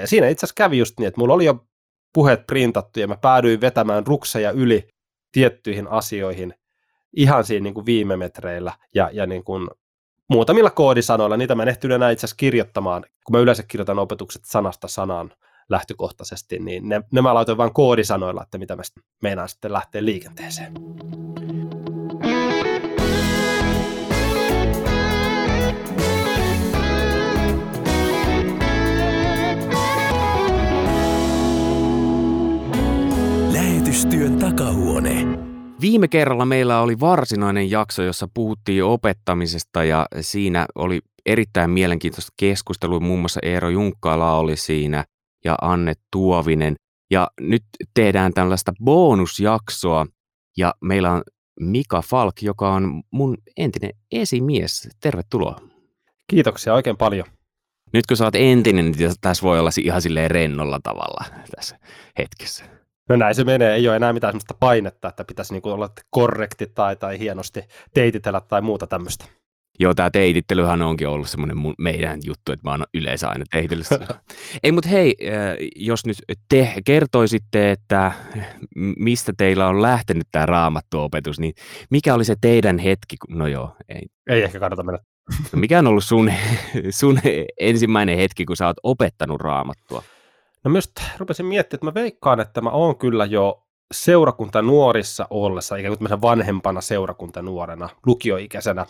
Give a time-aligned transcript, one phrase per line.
[0.00, 1.64] Ja siinä itse asiassa kävi just niin, että mulla oli jo
[2.14, 4.88] puheet printattu ja mä päädyin vetämään rukseja yli
[5.32, 6.54] tiettyihin asioihin
[7.16, 9.68] ihan siinä niin kuin viime metreillä ja, ja niin kuin
[10.30, 14.42] muutamilla koodisanoilla, niitä mä en ehtinyt enää itse asiassa kirjoittamaan, kun mä yleensä kirjoitan opetukset
[14.44, 15.32] sanasta sanaan
[15.68, 18.82] lähtökohtaisesti, niin ne, ne mä laitoin vain koodisanoilla, että mitä mä
[19.22, 20.72] meinaan sitten lähteä liikenteeseen.
[33.98, 35.26] Lähetystyön takahuone.
[35.80, 43.00] Viime kerralla meillä oli varsinainen jakso, jossa puhuttiin opettamisesta ja siinä oli erittäin mielenkiintoista keskustelua.
[43.00, 45.04] Muun muassa Eero Junkkala oli siinä
[45.44, 46.76] ja Anne Tuovinen.
[47.10, 47.62] Ja nyt
[47.94, 50.06] tehdään tällaista bonusjaksoa
[50.56, 51.22] ja meillä on
[51.60, 54.88] Mika Falk, joka on mun entinen esimies.
[55.00, 55.60] Tervetuloa.
[56.26, 57.26] Kiitoksia oikein paljon.
[57.92, 61.24] Nyt kun sä oot entinen, niin tässä voi olla ihan silleen rennolla tavalla
[61.56, 61.78] tässä
[62.18, 62.77] hetkessä.
[63.08, 66.66] No näin se menee, ei ole enää mitään sellaista painetta, että pitäisi niinku olla korrekti
[66.66, 67.62] tai, tai hienosti
[67.94, 69.24] teititellä tai muuta tämmöistä.
[69.80, 73.86] Joo, tämä teitittelyhän onkin ollut semmoinen meidän juttu, että mä oon yleensä aina teititellyt
[74.62, 76.16] Ei, mutta hei, äh, jos nyt
[76.48, 78.12] te kertoisitte, että
[78.98, 81.54] mistä teillä on lähtenyt tämä raamattuopetus, niin
[81.90, 83.16] mikä oli se teidän hetki?
[83.28, 84.02] No joo, ei.
[84.30, 84.98] Ei ehkä kannata mennä.
[85.52, 86.32] No mikä on ollut sun,
[86.90, 87.18] sun
[87.60, 90.02] ensimmäinen hetki, kun sä oot opettanut raamattua?
[90.68, 95.76] No myös rupesin miettimään, että mä veikkaan, että mä oon kyllä jo seurakunta nuorissa ollessa,
[95.76, 98.86] ikään kuin vanhempana seurakunta nuorena, lukioikäisenä,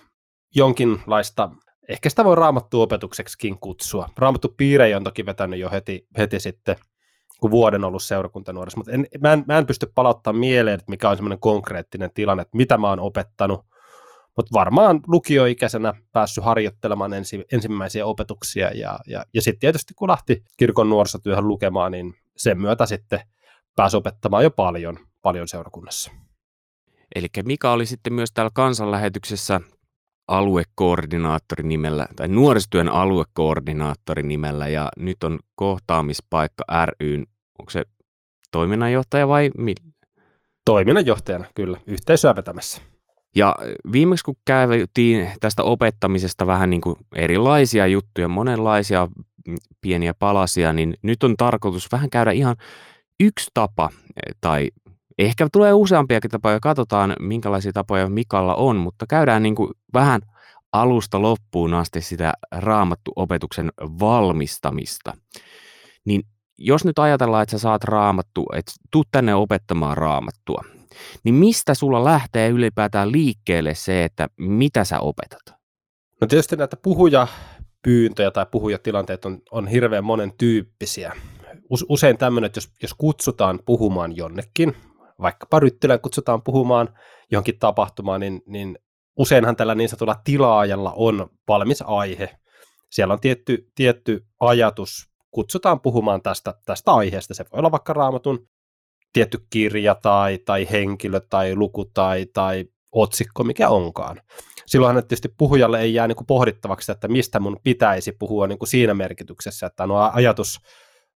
[0.54, 1.50] jonkinlaista,
[1.88, 4.08] ehkä sitä voi raamattu opetukseksikin kutsua.
[4.18, 6.76] Raamattu piirejä on toki vetänyt jo heti, heti sitten,
[7.40, 11.10] kun vuoden ollut seurakuntanuorissa, mutta en, mä, en, mä en pysty palauttamaan mieleen, että mikä
[11.10, 13.60] on semmoinen konkreettinen tilanne, että mitä mä oon opettanut,
[14.38, 20.44] mutta varmaan lukioikäisenä päässyt harjoittelemaan ensi, ensimmäisiä opetuksia ja, ja, ja sitten tietysti kun lähti
[20.56, 23.20] kirkon nuorisotyöhön lukemaan, niin sen myötä sitten
[23.76, 26.12] pääsi opettamaan jo paljon, paljon seurakunnassa.
[27.14, 29.60] Eli Mika oli sitten myös täällä kansanlähetyksessä
[30.28, 36.64] aluekoordinaattori nimellä, tai nuorisotyön aluekoordinaattori nimellä, ja nyt on kohtaamispaikka
[37.00, 37.26] ryn,
[37.58, 37.84] onko se
[38.50, 39.92] toiminnanjohtaja vai millä?
[40.64, 42.82] Toiminnanjohtajana, kyllä, yhteisöä vetämässä.
[43.36, 43.56] Ja
[43.92, 49.08] viimeksi kun käytiin tästä opettamisesta vähän niin kuin erilaisia juttuja, monenlaisia
[49.80, 52.56] pieniä palasia, niin nyt on tarkoitus vähän käydä ihan
[53.20, 53.90] yksi tapa,
[54.40, 54.68] tai
[55.18, 60.20] ehkä tulee useampiakin tapoja, katsotaan minkälaisia tapoja Mikalla on, mutta käydään niin kuin vähän
[60.72, 65.16] alusta loppuun asti sitä raamattu-opetuksen valmistamista.
[66.04, 66.22] Niin
[66.58, 70.64] jos nyt ajatellaan, että sä saat raamattu, että tuu tänne opettamaan raamattua,
[71.24, 75.58] niin mistä sulla lähtee ylipäätään liikkeelle se, että mitä sä opetat?
[76.20, 81.12] No tietysti näitä puhujapyyntöjä tai puhujatilanteet on, on hirveän monen tyyppisiä.
[81.88, 84.76] Usein tämmöinen, että jos, jos kutsutaan puhumaan jonnekin,
[85.22, 86.88] vaikkapa Ryttylän kutsutaan puhumaan
[87.30, 88.78] johonkin tapahtumaan, niin, niin
[89.16, 92.38] useinhan tällä niin sanotulla tilaajalla on valmis aihe.
[92.90, 97.34] Siellä on tietty, tietty ajatus, kutsutaan puhumaan tästä, tästä aiheesta.
[97.34, 98.48] Se voi olla vaikka raamatun
[99.12, 104.20] tietty kirja tai, tai henkilö tai luku tai, tai otsikko, mikä onkaan.
[104.66, 108.68] Silloinhan tietysti puhujalle ei jää niin kuin pohdittavaksi, että mistä mun pitäisi puhua niin kuin
[108.68, 110.60] siinä merkityksessä, että on ajatus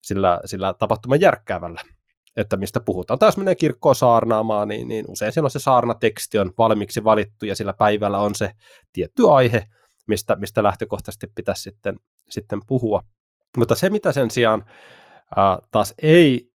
[0.01, 1.81] sillä, sillä tapahtuman järkkäävällä,
[2.38, 3.19] että mistä puhutaan.
[3.19, 7.56] Tai jos menee kirkkoon saarnaamaan, niin, niin usein silloin se saarnateksti on valmiiksi valittu ja
[7.56, 8.51] sillä päivällä on se
[8.94, 9.63] tietty aihe,
[10.07, 11.96] mistä, mistä lähtökohtaisesti pitäisi sitten,
[12.30, 13.03] sitten puhua.
[13.57, 14.66] Mutta se, mitä sen sijaan
[15.35, 16.50] ää, taas ei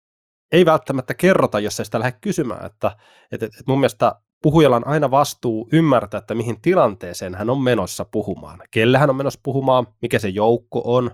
[0.55, 2.67] ei välttämättä kerrota, jos ei sitä lähde kysymään.
[2.67, 2.97] Että,
[3.33, 8.05] että, että mun mielestä puhujalla on aina vastuu ymmärtää, että mihin tilanteeseen hän on menossa
[8.05, 8.59] puhumaan.
[8.71, 11.11] Kelle hän on menossa puhumaan, mikä se joukko on.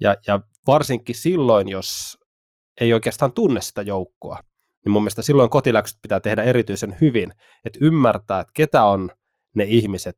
[0.00, 2.18] Ja, ja varsinkin silloin, jos
[2.80, 4.38] ei oikeastaan tunne sitä joukkoa,
[4.84, 7.32] niin mun mielestä silloin kotiläksyt pitää tehdä erityisen hyvin,
[7.64, 9.10] että ymmärtää, että ketä on
[9.54, 10.16] ne ihmiset,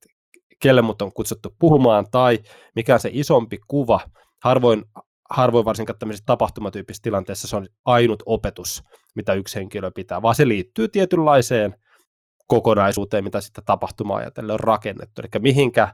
[0.63, 2.39] kelle mut on kutsuttu puhumaan, tai
[2.77, 4.01] mikä on se isompi kuva.
[4.43, 4.85] Harvoin
[5.31, 8.83] harvoin varsinkaan tämmöisessä tapahtumatyyppisessä tilanteessa se on ainut opetus,
[9.15, 11.75] mitä yksi henkilö pitää, vaan se liittyy tietynlaiseen
[12.47, 15.23] kokonaisuuteen, mitä sitten tapahtumaa ajatellen on rakennettu.
[15.23, 15.89] Eli mihinkä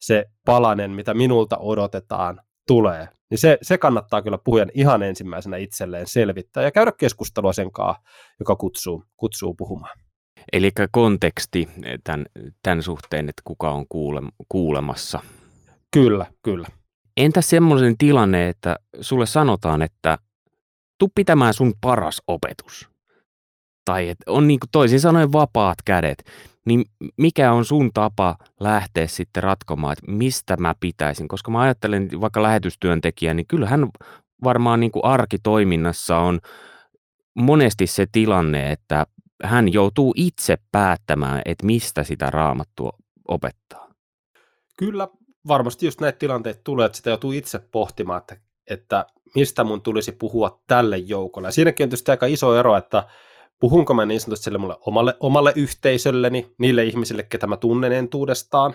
[0.00, 3.08] se palanen, mitä minulta odotetaan, tulee.
[3.30, 8.02] Niin se, se kannattaa kyllä puhujan ihan ensimmäisenä itselleen selvittää ja käydä keskustelua sen kanssa,
[8.40, 9.98] joka kutsuu, kutsuu puhumaan.
[10.52, 11.68] Eli konteksti
[12.04, 12.26] tämän,
[12.62, 15.20] tämän suhteen, että kuka on kuule, kuulemassa.
[15.90, 16.68] Kyllä, kyllä.
[17.16, 20.18] Entä semmoinen tilanne, että sulle sanotaan, että
[20.98, 22.88] tu pitämään sun paras opetus?
[23.84, 26.24] Tai että on niin toisin sanoen vapaat kädet.
[26.66, 26.84] Niin
[27.16, 31.28] mikä on sun tapa lähteä sitten ratkomaan, että mistä mä pitäisin?
[31.28, 33.88] Koska mä ajattelen vaikka lähetystyöntekijä, niin kyllähän
[34.44, 36.40] varmaan niin kuin arkitoiminnassa on
[37.34, 39.06] monesti se tilanne, että
[39.42, 42.90] hän joutuu itse päättämään, että mistä sitä raamattua
[43.28, 43.88] opettaa.
[44.78, 45.08] Kyllä,
[45.48, 48.36] varmasti just näitä tilanteita tulee, että sitä joutuu itse pohtimaan, että,
[48.70, 51.48] että mistä mun tulisi puhua tälle joukolle.
[51.48, 53.08] Ja siinäkin on tietysti aika iso ero, että
[53.60, 58.74] puhunko mä niin sanotusti sille mulle omalle, omalle yhteisölleni, niille ihmisille, ketä mä tunnen entuudestaan.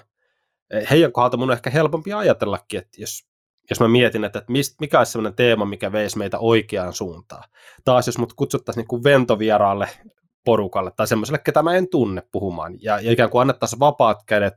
[0.90, 3.26] Heidän kohdalta mun on ehkä helpompi ajatellakin, että jos,
[3.70, 7.44] jos mä mietin, että, että mist, mikä olisi sellainen teema, mikä veisi meitä oikeaan suuntaan.
[7.86, 9.90] Taas jos mut kutsuttaisiin niin ventovieraalle
[10.46, 14.54] porukalle tai semmoiselle, ketä mä en tunne puhumaan, ja, ja ikään kuin annettaisiin vapaat kädet,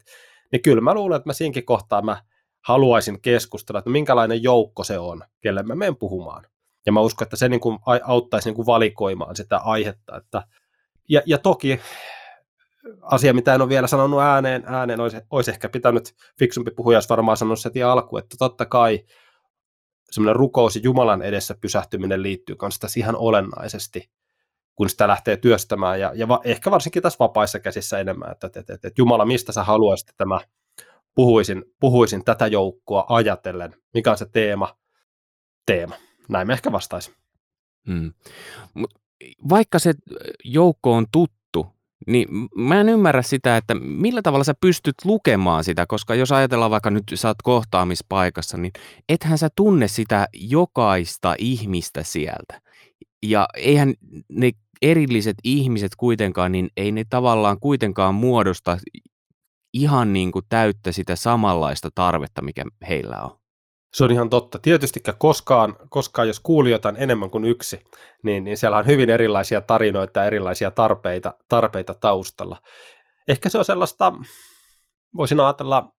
[0.52, 2.22] niin kyllä mä luulen, että mä siinkin kohtaa mä
[2.64, 6.46] haluaisin keskustella, että minkälainen joukko se on, kelle mä menen puhumaan.
[6.86, 10.16] Ja mä uskon, että se niin kuin auttaisi niin kuin valikoimaan sitä aihetta.
[10.16, 10.42] Että,
[11.08, 11.80] ja, ja toki
[13.02, 17.10] asia, mitä en ole vielä sanonut ääneen, ääneen olisi, olisi ehkä pitänyt fiksumpi puhuja, jos
[17.10, 19.04] varmaan sanonut se alku, että totta kai
[20.10, 24.10] semmoinen rukous Jumalan edessä pysähtyminen liittyy kanssa tässä ihan olennaisesti,
[24.76, 28.60] kun sitä lähtee työstämään, ja, ja va, ehkä varsinkin tässä vapaissa käsissä enemmän, että, että,
[28.60, 30.40] että, että Jumala, mistä sä haluaisit, että mä
[31.14, 34.76] puhuisin, puhuisin tätä joukkoa ajatellen, mikä on se teema,
[35.66, 35.94] teema.
[36.28, 37.14] Näin me ehkä vastaisin.
[38.74, 38.90] Mut
[39.48, 39.94] vaikka se
[40.44, 41.66] joukko on tuttu,
[42.06, 46.70] niin mä en ymmärrä sitä, että millä tavalla sä pystyt lukemaan sitä, koska jos ajatellaan
[46.70, 48.72] vaikka nyt sä oot kohtaamispaikassa, niin
[49.08, 52.60] ethän sä tunne sitä jokaista ihmistä sieltä.
[53.22, 53.94] Ja eihän
[54.28, 54.50] ne
[54.82, 58.78] erilliset ihmiset kuitenkaan, niin ei ne tavallaan kuitenkaan muodosta
[59.72, 63.38] ihan niin kuin täyttä sitä samanlaista tarvetta, mikä heillä on.
[63.94, 64.58] Se on ihan totta.
[64.58, 67.80] Tietysti koskaan, koskaan jos kuulijoita on enemmän kuin yksi,
[68.22, 72.60] niin, niin siellä on hyvin erilaisia tarinoita ja erilaisia tarpeita, tarpeita taustalla.
[73.28, 74.12] Ehkä se on sellaista,
[75.16, 75.92] voisin ajatella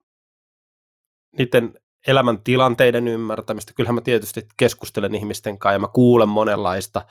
[1.38, 1.74] niiden
[2.06, 3.72] elämän tilanteiden ymmärtämistä.
[3.76, 7.02] Kyllähän mä tietysti keskustelen ihmisten kanssa ja mä kuulen monenlaista,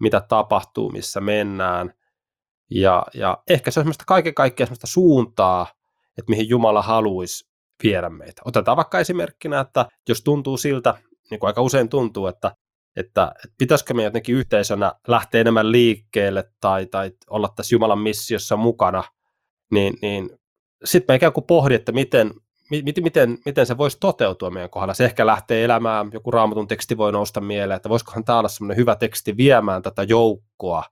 [0.00, 1.94] mitä tapahtuu, missä mennään.
[2.70, 5.66] Ja, ja ehkä se on semmoista kaiken kaikkiaan semmoista suuntaa,
[6.18, 7.50] että mihin Jumala haluaisi
[7.82, 8.42] viedä meitä.
[8.44, 10.94] Otetaan vaikka esimerkkinä, että jos tuntuu siltä,
[11.30, 12.52] niin kuin aika usein tuntuu, että,
[12.96, 18.56] että, että pitäisikö me jotenkin yhteisönä lähteä enemmän liikkeelle tai, tai olla tässä Jumalan missiossa
[18.56, 19.04] mukana,
[19.70, 20.30] niin, niin
[20.84, 22.30] sitten me ikään kuin pohdi, että miten,
[22.70, 24.94] miten, miten, miten se voisi toteutua meidän kohdalla.
[24.94, 28.76] Se ehkä lähtee elämään, joku raamatun teksti voi nousta mieleen, että voisikohan tämä olla semmoinen
[28.76, 30.84] hyvä teksti viemään tätä joukkoa,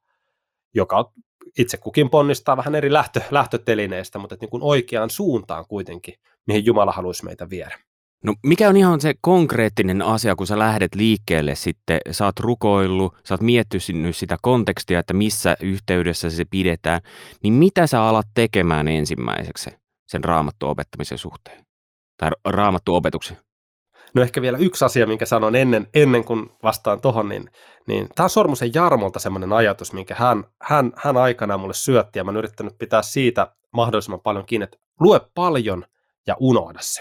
[0.75, 1.13] joka
[1.59, 6.15] itse kukin ponnistaa vähän eri lähtö, lähtötelineistä, mutta niin kuin oikeaan suuntaan kuitenkin,
[6.47, 7.79] mihin Jumala haluaisi meitä viedä.
[8.25, 13.17] No mikä on ihan se konkreettinen asia, kun sä lähdet liikkeelle sitten, sä oot rukoillut,
[13.25, 17.01] sä oot miettinyt sitä kontekstia, että missä yhteydessä se pidetään,
[17.43, 19.71] niin mitä sä alat tekemään ensimmäiseksi
[20.09, 21.68] sen raamattu opettamisen suhteen?
[22.19, 23.37] Tai raamattu opetuksen?
[24.15, 27.51] No ehkä vielä yksi asia, minkä sanon ennen, ennen kuin vastaan tuohon, niin,
[27.87, 32.25] niin tämä on Sormusen Jarmolta semmoinen ajatus, minkä hän, hän, hän aikanaan mulle syötti, ja
[32.25, 35.85] mä oon yrittänyt pitää siitä mahdollisimman paljon kiinni, että lue paljon
[36.27, 37.01] ja unohda se.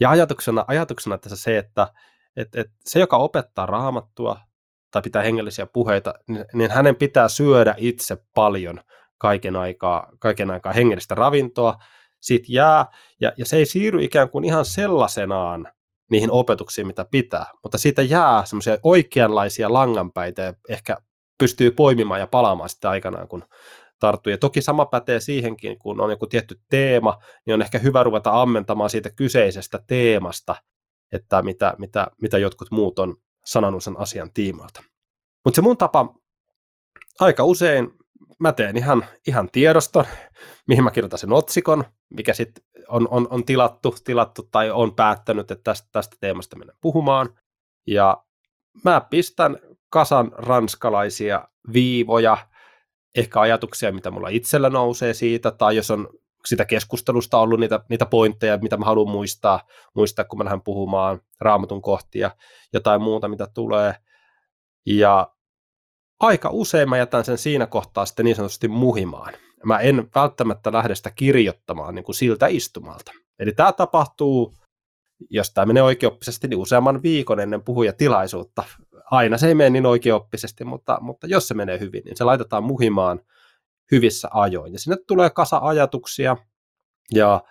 [0.00, 1.88] Ja ajatuksena, ajatuksena tässä se, että
[2.36, 4.40] et, et se, joka opettaa raamattua
[4.90, 8.80] tai pitää hengellisiä puheita, niin, niin hänen pitää syödä itse paljon
[9.18, 11.78] kaiken aikaa, kaiken aikaa hengellistä ravintoa,
[12.20, 12.86] siitä jää,
[13.20, 15.72] ja, ja se ei siirry ikään kuin ihan sellaisenaan
[16.10, 20.96] niihin opetuksiin, mitä pitää, mutta siitä jää semmoisia oikeanlaisia langanpäitä ja ehkä
[21.38, 23.44] pystyy poimimaan ja palaamaan sitten aikanaan, kun
[23.98, 24.30] tarttuu.
[24.30, 28.42] Ja toki sama pätee siihenkin, kun on joku tietty teema, niin on ehkä hyvä ruveta
[28.42, 30.54] ammentamaan siitä kyseisestä teemasta,
[31.12, 34.82] että mitä, mitä, mitä jotkut muut on sanonut sen asian tiimoilta.
[35.44, 36.14] Mutta se mun tapa
[37.20, 37.90] aika usein,
[38.38, 40.04] mä teen ihan, ihan tiedoston,
[40.66, 45.50] mihin mä kirjoitan sen otsikon, mikä sitten on, on, on tilattu, tilattu tai on päättänyt,
[45.50, 47.28] että tästä, tästä teemasta mennään puhumaan.
[47.86, 48.24] Ja
[48.84, 49.58] mä pistän
[49.90, 52.36] kasan ranskalaisia viivoja,
[53.16, 56.08] ehkä ajatuksia, mitä mulla itsellä nousee siitä, tai jos on
[56.46, 59.60] sitä keskustelusta ollut niitä, niitä pointteja, mitä mä haluan muistaa,
[59.94, 62.30] muistaa, kun mä lähden puhumaan raamatun kohtia,
[62.72, 63.94] jotain muuta, mitä tulee.
[64.86, 65.32] Ja
[66.20, 69.34] aika usein mä jätän sen siinä kohtaa sitten niin sanotusti muhimaan
[69.64, 73.12] mä en välttämättä lähde sitä kirjoittamaan niin kuin siltä istumalta.
[73.38, 74.54] Eli tämä tapahtuu,
[75.30, 78.64] jos tämä menee oikeoppisesti, niin useamman viikon ennen puhujatilaisuutta.
[79.10, 82.64] Aina se ei mene niin oikeoppisesti, mutta, mutta jos se menee hyvin, niin se laitetaan
[82.64, 83.20] muhimaan
[83.92, 84.72] hyvissä ajoin.
[84.72, 86.36] Ja sinne tulee kasa ajatuksia,
[87.12, 87.42] ja,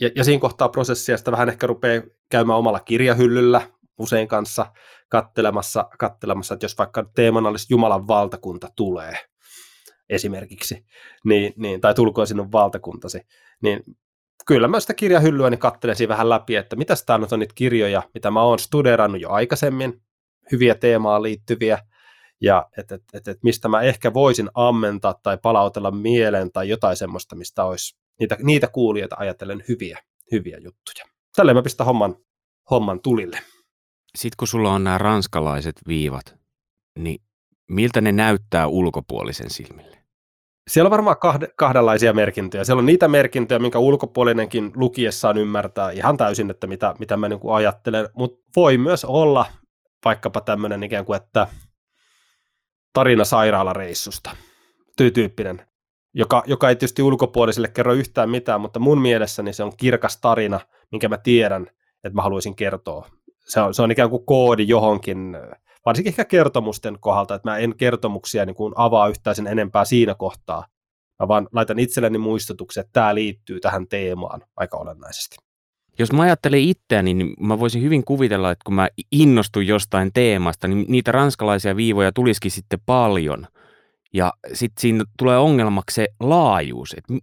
[0.00, 3.62] ja, ja siinä kohtaa prosessia sitä vähän ehkä rupeaa käymään omalla kirjahyllyllä
[3.98, 4.66] usein kanssa
[5.08, 9.18] kattelemassa, kattelemassa, että jos vaikka teemana olisi Jumalan valtakunta tulee,
[10.08, 10.86] esimerkiksi,
[11.24, 13.20] niin, niin, tai tulkoon sinun valtakuntasi,
[13.62, 13.84] niin
[14.46, 18.02] kyllä mä sitä kirjahyllyä niin katselen siinä vähän läpi, että mitä nyt on niitä kirjoja,
[18.14, 20.02] mitä mä oon studerannut jo aikaisemmin,
[20.52, 21.78] hyviä teemaan liittyviä,
[22.40, 26.96] ja että et, et, et mistä mä ehkä voisin ammentaa tai palautella mieleen tai jotain
[26.96, 29.98] semmoista, mistä olisi niitä, niitä kuulijoita ajatellen hyviä,
[30.32, 31.04] hyviä juttuja.
[31.36, 32.16] Tällä mä pistän homman,
[32.70, 33.38] homman tulille.
[34.18, 36.36] Sitten kun sulla on nämä ranskalaiset viivat,
[36.98, 37.22] niin
[37.70, 40.04] miltä ne näyttää ulkopuolisen silmille?
[40.70, 42.64] Siellä on varmaan kahde, kahdenlaisia merkintöjä.
[42.64, 47.40] Siellä on niitä merkintöjä, minkä ulkopuolinenkin lukiessaan ymmärtää ihan täysin, että mitä, mitä mä niin
[47.40, 49.46] kuin ajattelen, mutta voi myös olla
[50.04, 51.46] vaikkapa tämmöinen ikään kuin, että
[52.92, 54.30] tarina sairaalareissusta,
[54.96, 55.66] tyyppinen,
[56.14, 60.60] joka, joka ei tietysti ulkopuolisille kerro yhtään mitään, mutta mun mielessäni se on kirkas tarina,
[60.92, 61.66] minkä mä tiedän,
[62.04, 63.08] että mä haluaisin kertoa.
[63.46, 65.36] Se on, se on ikään kuin koodi johonkin
[65.86, 70.14] varsinkin ehkä kertomusten kohdalta, että mä en kertomuksia niin kuin avaa yhtään sen enempää siinä
[70.14, 70.66] kohtaa.
[71.20, 75.36] Mä vaan laitan itselleni muistutuksen, että tämä liittyy tähän teemaan aika olennaisesti.
[75.98, 80.68] Jos mä ajattelen itseäni, niin mä voisin hyvin kuvitella, että kun mä innostun jostain teemasta,
[80.68, 83.46] niin niitä ranskalaisia viivoja tulisikin sitten paljon.
[84.14, 87.14] Ja sitten siinä tulee ongelmaksi se laajuus, että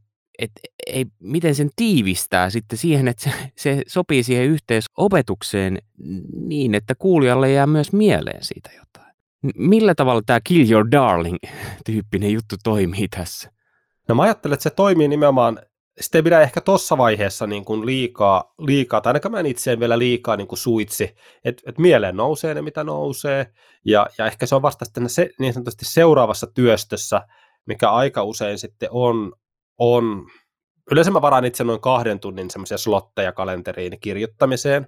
[0.41, 0.51] et,
[0.87, 5.77] ei, miten sen tiivistää sitten siihen, että se, se sopii siihen yhteisopetukseen
[6.35, 9.15] niin, että kuulijalle jää myös mieleen siitä jotain.
[9.55, 13.51] Millä tavalla tämä Kill Your Darling-tyyppinen juttu toimii tässä?
[14.07, 15.59] No mä ajattelen, että se toimii nimenomaan,
[16.01, 19.79] sitä ei pidä ehkä tuossa vaiheessa niin kuin liikaa, liikaa, tai ainakaan mä en itse
[19.79, 23.47] vielä liikaa niin kuin suitsi, että et mieleen nousee ne, mitä nousee,
[23.85, 27.21] ja, ja ehkä se on vasta sitten se, niin sanotusti seuraavassa työstössä,
[27.65, 29.33] mikä aika usein sitten on,
[29.81, 30.27] on,
[30.91, 34.87] yleensä mä varaan itse noin kahden tunnin semmoisia slotteja kalenteriin kirjoittamiseen.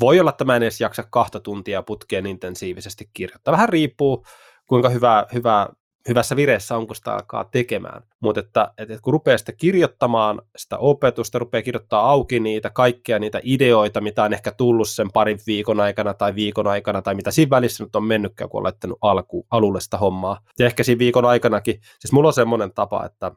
[0.00, 3.52] Voi olla, että mä en edes jaksa kahta tuntia putkeen intensiivisesti kirjoittaa.
[3.52, 4.24] Vähän riippuu,
[4.66, 5.68] kuinka hyvä, hyvä,
[6.08, 8.02] hyvässä vireessä on, kun sitä alkaa tekemään.
[8.20, 13.40] Mutta että, että kun rupeaa sitä kirjoittamaan sitä opetusta, rupeaa kirjoittaa auki niitä kaikkia niitä
[13.42, 17.50] ideoita, mitä on ehkä tullut sen parin viikon aikana tai viikon aikana, tai mitä siinä
[17.50, 20.40] välissä nyt on mennytkään, kun on laittanut alku, alulle sitä hommaa.
[20.58, 23.32] Ja ehkä siinä viikon aikanakin, siis mulla on semmoinen tapa, että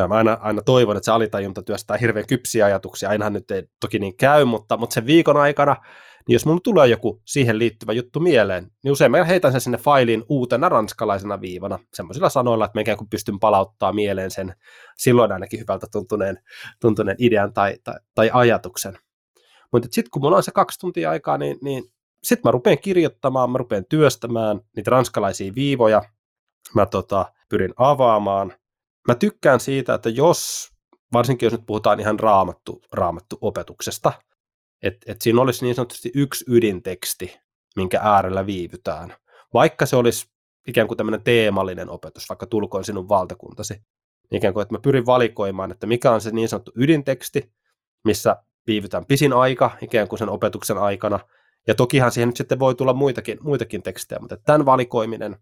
[0.00, 3.08] ja mä aina, aina toivon, että se alitajunta työstää hirveän kypsiä ajatuksia.
[3.08, 5.76] Ainahan nyt ei toki niin käy, mutta, mutta sen viikon aikana,
[6.28, 9.78] niin jos mulla tulee joku siihen liittyvä juttu mieleen, niin usein mä heitän sen sinne
[9.78, 14.54] failiin uutena ranskalaisena viivana, semmoisilla sanoilla, että mä ikään kuin pystyn palauttaa mieleen sen
[14.96, 16.38] silloin ainakin hyvältä tuntuneen,
[16.80, 18.98] tuntuneen idean tai, tai, tai ajatuksen.
[19.72, 21.84] Mutta sitten kun mulla on se kaksi tuntia aikaa, niin, niin
[22.22, 26.02] sitten mä rupean kirjoittamaan, mä rupean työstämään niitä ranskalaisia viivoja,
[26.74, 28.52] mä tota, pyrin avaamaan–
[29.14, 30.68] tykkään siitä, että jos,
[31.12, 34.12] varsinkin jos nyt puhutaan ihan raamattu, raamattu opetuksesta,
[34.82, 37.40] että et siinä olisi niin sanotusti yksi ydinteksti,
[37.76, 39.14] minkä äärellä viivytään.
[39.54, 40.26] Vaikka se olisi
[40.68, 43.74] ikään kuin tämmöinen teemallinen opetus, vaikka tulkoon sinun valtakuntasi,
[44.30, 47.52] niin ikään kuin, että mä pyrin valikoimaan, että mikä on se niin sanottu ydinteksti,
[48.04, 51.18] missä viivytään pisin aika ikään kuin sen opetuksen aikana,
[51.66, 55.36] ja tokihan siihen nyt sitten voi tulla muitakin, muitakin tekstejä, mutta tämän valikoiminen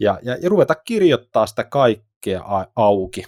[0.00, 2.13] ja, ja, ja ruveta kirjoittaa sitä kaikkea
[2.76, 3.24] auki.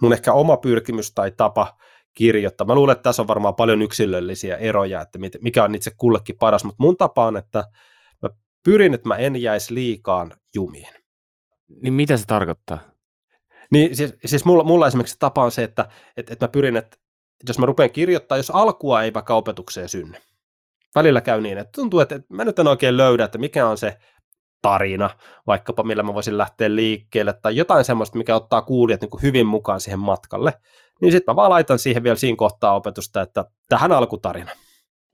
[0.00, 1.76] Mun ehkä oma pyrkimys tai tapa
[2.14, 2.66] kirjoittaa.
[2.66, 6.64] Mä luulen, että tässä on varmaan paljon yksilöllisiä eroja, että mikä on itse kullekin paras,
[6.64, 7.64] mutta mun tapa on, että
[8.22, 8.28] mä
[8.64, 10.94] pyrin, että mä en jäisi liikaan jumiin.
[11.82, 12.78] Niin mitä se tarkoittaa?
[13.70, 16.96] Niin siis, siis mulla, mulla esimerkiksi tapa on se, että, että, että mä pyrin, että
[17.48, 20.18] jos mä rupean kirjoittaa, jos alkua ei vaikka opetukseen synny,
[20.94, 23.98] välillä käy niin, että tuntuu, että mä nyt en oikein löydä, että mikä on se
[24.62, 25.10] tarina,
[25.46, 29.46] vaikkapa millä mä voisin lähteä liikkeelle, tai jotain semmoista, mikä ottaa kuulijat niin kuin hyvin
[29.46, 30.52] mukaan siihen matkalle,
[31.00, 34.50] niin sitten mä vaan laitan siihen vielä siinä kohtaa opetusta, että tähän alkutarina.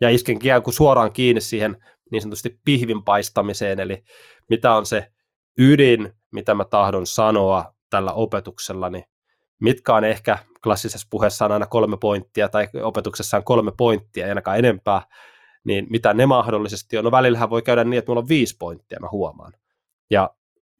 [0.00, 1.76] Ja isken kuin suoraan kiinni siihen
[2.10, 4.02] niin sanotusti pihvin paistamiseen, eli
[4.50, 5.06] mitä on se
[5.58, 9.04] ydin, mitä mä tahdon sanoa tällä opetuksella, niin
[9.60, 14.30] mitkä on ehkä klassisessa puheessa on aina kolme pointtia, tai opetuksessa on kolme pointtia, ei
[14.30, 15.02] ainakaan enempää,
[15.66, 17.04] niin mitä ne mahdollisesti on.
[17.04, 19.52] No välillähän voi käydä niin, että mulla on viisi pointtia, mä huomaan.
[20.10, 20.30] Ja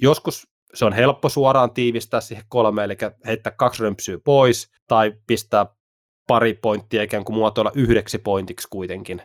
[0.03, 5.67] joskus se on helppo suoraan tiivistää siihen kolme, eli heittää kaksi römpsyä pois, tai pistää
[6.27, 9.23] pari pointtia ikään kuin muotoilla yhdeksi pointiksi kuitenkin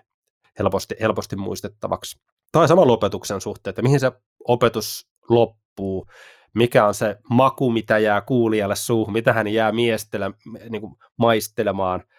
[0.59, 2.19] helposti, helposti muistettavaksi.
[2.51, 4.11] Tai sama lopetuksen suhteen, että mihin se
[4.47, 6.07] opetus loppuu,
[6.53, 10.31] mikä on se maku, mitä jää kuulijalle suuhun, mitä hän jää miestele,
[10.69, 12.03] niin kuin maistelemaan–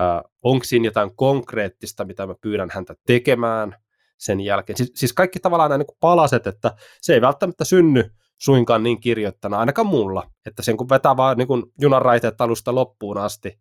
[0.00, 3.76] Äh, onko siinä jotain konkreettista, mitä mä pyydän häntä tekemään
[4.18, 4.76] sen jälkeen.
[4.76, 9.58] Siis, siis kaikki tavallaan nämä niin palaset, että se ei välttämättä synny suinkaan niin kirjoittana,
[9.58, 11.48] ainakaan mulla, että sen kun vetää vaan niin
[11.80, 13.58] junan raiteet alusta loppuun asti,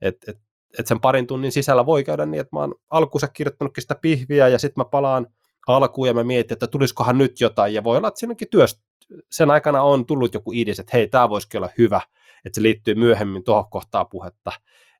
[0.00, 0.38] että et,
[0.78, 4.48] et sen parin tunnin sisällä voi käydä niin, että mä oon alkuunsa kirjoittanutkin sitä pihviä
[4.48, 5.26] ja sitten mä palaan
[5.68, 8.82] alkuun ja mä mietin, että tulisikohan nyt jotain ja voi olla, että siinäkin työstä
[9.30, 12.00] sen aikana on tullut joku idis, että hei, tämä voisikin olla hyvä,
[12.44, 14.52] että se liittyy myöhemmin tuohon kohtaan puhetta,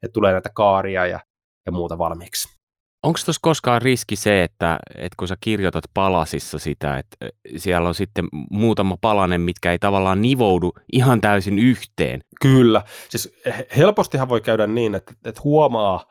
[0.04, 1.20] että tulee näitä kaaria ja,
[1.66, 2.54] ja muuta valmiiksi.
[3.02, 7.16] Onko tuossa koskaan riski se, että, että kun sä kirjoitat palasissa sitä, että
[7.56, 12.20] siellä on sitten muutama palanen, mitkä ei tavallaan nivoudu ihan täysin yhteen?
[12.40, 12.82] Kyllä.
[13.08, 13.42] Siis
[13.76, 16.04] helpostihan voi käydä niin, että, että huomaa,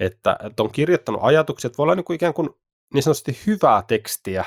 [0.00, 2.50] että, että on kirjoittanut ajatuksia, että voi olla niin kuin ikään kuin
[2.94, 4.44] niin sanotusti hyvää tekstiä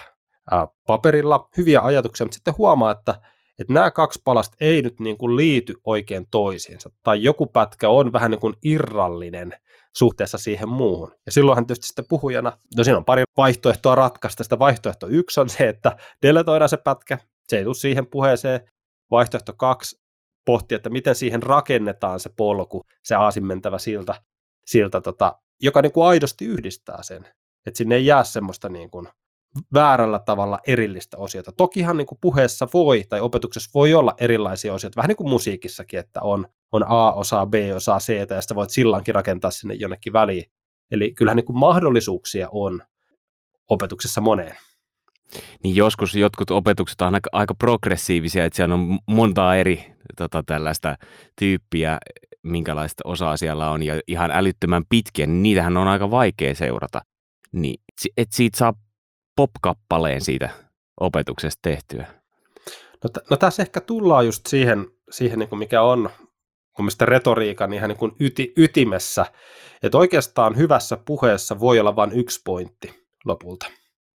[0.51, 3.21] ää, paperilla, hyviä ajatuksia, mutta sitten huomaa, että,
[3.59, 8.13] että nämä kaksi palasta ei nyt niin kuin liity oikein toisiinsa, tai joku pätkä on
[8.13, 9.53] vähän niin kuin irrallinen
[9.95, 11.11] suhteessa siihen muuhun.
[11.25, 14.43] Ja silloinhan tietysti sitten puhujana, no siinä on pari vaihtoehtoa ratkaista.
[14.43, 18.59] Sitä vaihtoehto yksi on se, että deletoidaan se pätkä, se ei tule siihen puheeseen.
[19.11, 20.01] Vaihtoehto kaksi,
[20.45, 24.15] pohti, että miten siihen rakennetaan se polku, se aasinmentävä silta,
[24.65, 27.27] silta tota, joka niin kuin aidosti yhdistää sen.
[27.65, 29.07] Että sinne ei jää semmoista niin kuin
[29.73, 31.51] väärällä tavalla erillistä osiota.
[31.51, 35.99] Tokihan niin kuin puheessa voi tai opetuksessa voi olla erilaisia osioita, vähän niin kuin musiikissakin,
[35.99, 40.43] että on, on A-osaa, B-osaa, C, ja sitä voit sillankin rakentaa sinne jonnekin väliin.
[40.91, 42.81] Eli kyllähän niin kuin mahdollisuuksia on
[43.69, 44.55] opetuksessa moneen.
[45.63, 50.95] Niin joskus jotkut opetukset on aika, aika progressiivisia, että siellä on montaa eri tota, tällaista
[51.39, 51.97] tyyppiä,
[52.43, 57.01] minkälaista osaa siellä on, ja ihan älyttömän pitkiä, niin niitähän on aika vaikea seurata.
[57.51, 57.81] Niin,
[58.17, 58.73] että siitä saa
[59.37, 60.49] pop-kappaleen siitä
[60.99, 62.07] opetuksesta tehtyä?
[63.03, 65.99] No, t- no tässä ehkä tullaan just siihen, siihen niin kuin mikä on
[66.77, 69.25] mun mielestä retoriikan ihan niin kuin yti, ytimessä,
[69.83, 73.67] että oikeastaan hyvässä puheessa voi olla vain yksi pointti lopulta.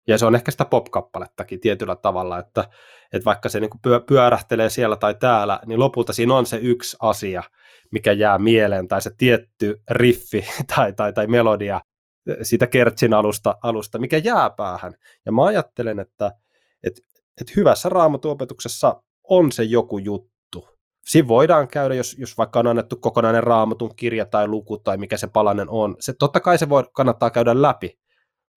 [0.08, 2.64] Ja se on ehkä sitä pop-kappalettakin tietyllä tavalla, että,
[3.12, 6.96] että vaikka se niin kuin pyörähtelee siellä tai täällä, niin lopulta siinä on se yksi
[7.00, 7.42] asia,
[7.92, 10.44] mikä jää mieleen, tai se tietty riffi
[10.76, 11.80] tai, tai, tai melodia,
[12.42, 14.94] siitä Kertsin alusta, alusta, mikä jää päähän.
[15.26, 16.32] Ja mä ajattelen, että,
[16.84, 17.00] että,
[17.40, 20.68] että hyvässä raamatuopetuksessa on se joku juttu.
[21.04, 25.16] Siinä voidaan käydä, jos, jos vaikka on annettu kokonainen raamatun kirja tai luku tai mikä
[25.16, 25.96] se palanen on.
[26.00, 27.98] Se, totta kai se voi, kannattaa käydä läpi,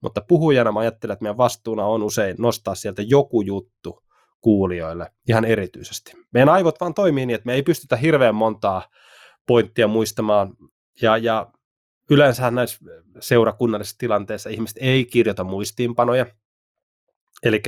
[0.01, 4.03] mutta puhujana mä ajattelen, että meidän vastuuna on usein nostaa sieltä joku juttu
[4.41, 6.12] kuulijoille ihan erityisesti.
[6.34, 8.89] Meidän aivot vaan toimii niin, että me ei pystytä hirveän montaa
[9.47, 10.54] pointtia muistamaan,
[11.02, 11.52] ja, ja
[12.13, 12.86] yleensä näissä
[13.19, 16.26] seurakunnallisissa tilanteissa ihmiset ei kirjoita muistiinpanoja,
[17.43, 17.62] eli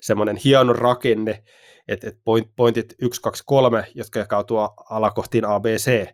[0.00, 1.42] semmoinen hieno rakenne,
[1.88, 4.58] että, point, pointit 1, 2, 3, jotka jakautuu
[4.90, 6.06] alakohtiin A, B, C,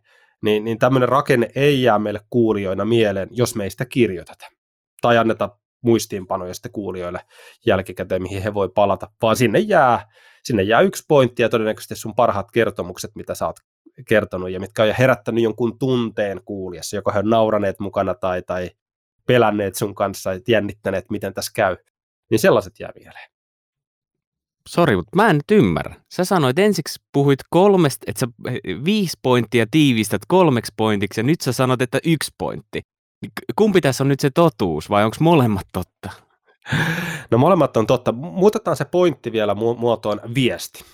[0.43, 4.47] niin, niin tämmöinen rakenne ei jää meille kuulijoina mieleen, jos meistä kirjoiteta.
[5.01, 7.21] Tai anneta muistiinpanoja sitten kuulijoille
[7.67, 10.13] jälkikäteen, mihin he voi palata, vaan sinne jää,
[10.45, 13.57] sinne jää yksi pointti ja todennäköisesti sun parhaat kertomukset, mitä sä oot
[14.09, 18.71] kertonut ja mitkä on herättänyt jonkun tunteen kuulijassa, joko he on nauraneet mukana tai, tai
[19.27, 21.77] pelänneet sun kanssa ja jännittäneet, miten tässä käy,
[22.31, 23.31] niin sellaiset jää mieleen.
[24.69, 25.95] Sori, mutta mä en nyt ymmärrä.
[26.13, 28.27] Sä sanoit ensiksi, puhuit kolmesta, että sä
[28.85, 32.81] viisi pointtia tiivistät kolmeksi pointiksi ja nyt sä sanot, että yksi pointti.
[33.57, 36.11] Kumpi tässä on nyt se totuus vai onko molemmat totta?
[37.31, 38.13] No molemmat on totta.
[38.13, 40.85] Muutetaan se pointti vielä muotoon viesti.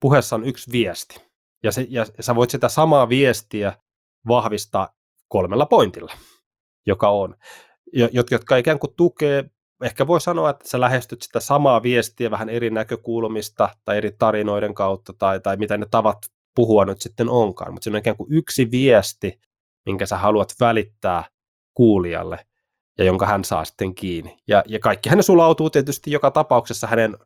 [0.00, 1.31] Puheessa on yksi viesti.
[1.62, 3.72] Ja, se, ja sä voit sitä samaa viestiä
[4.28, 4.94] vahvistaa
[5.28, 6.12] kolmella pointilla,
[6.86, 7.34] joka on,
[8.12, 9.44] jotka, jotka ikään kuin tukee,
[9.82, 14.74] ehkä voi sanoa, että sä lähestyt sitä samaa viestiä vähän eri näkökulmista tai eri tarinoiden
[14.74, 16.18] kautta tai, tai mitä ne tavat
[16.54, 19.40] puhua nyt sitten onkaan, mutta se on ikään kuin yksi viesti,
[19.86, 21.24] minkä sä haluat välittää
[21.74, 22.46] kuulijalle
[22.98, 24.38] ja jonka hän saa sitten kiinni.
[24.48, 27.16] Ja, ja kaikki hän sulautuu tietysti joka tapauksessa hänen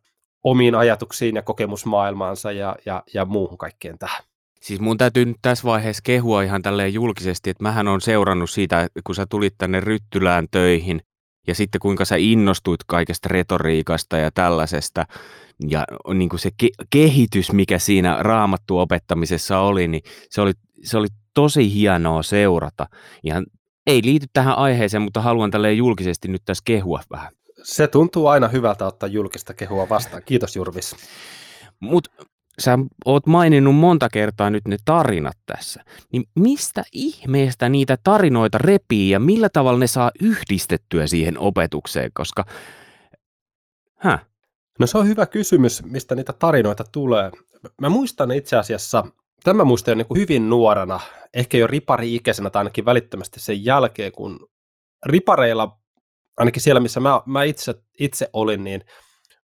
[0.43, 4.23] omiin ajatuksiin ja kokemusmaailmaansa ja, ja, ja muuhun kaikkeen tähän.
[4.61, 8.87] Siis mun täytyy nyt tässä vaiheessa kehua ihan tälleen julkisesti, että mähän on seurannut siitä,
[9.03, 11.01] kun sä tulit tänne Ryttylään töihin
[11.47, 15.05] ja sitten kuinka sä innostuit kaikesta retoriikasta ja tällaisesta
[15.69, 20.51] ja niin kuin se ke- kehitys, mikä siinä raamattu opettamisessa oli, niin se oli,
[20.83, 22.87] se oli tosi hienoa seurata.
[23.23, 23.45] Ihan
[23.87, 27.31] ei liity tähän aiheeseen, mutta haluan tälleen julkisesti nyt tässä kehua vähän.
[27.63, 30.23] Se tuntuu aina hyvältä ottaa julkista kehua vastaan.
[30.25, 30.95] Kiitos Jurvis.
[31.79, 32.11] Mutta
[32.59, 39.09] sä oot maininnut monta kertaa nyt ne tarinat tässä, niin mistä ihmeestä niitä tarinoita repii
[39.09, 42.45] ja millä tavalla ne saa yhdistettyä siihen opetukseen, koska...
[43.95, 44.25] Häh?
[44.79, 47.31] No se on hyvä kysymys, mistä niitä tarinoita tulee.
[47.81, 49.03] Mä muistan itse asiassa,
[49.43, 50.99] tämä muistan jo niin hyvin nuorena,
[51.33, 54.49] ehkä jo ripari-ikäisenä tai ainakin välittömästi sen jälkeen, kun
[55.05, 55.77] ripareilla,
[56.37, 58.81] ainakin siellä missä mä, mä itse, itse olin, niin